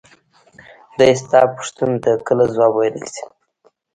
[0.97, 3.23] دى د تا پوښتنو ته کله ځواب ويلاى شي.